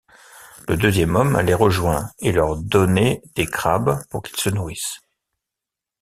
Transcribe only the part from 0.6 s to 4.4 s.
Le deuxième homme les rejoint et leur donner des crabes pour qu'ils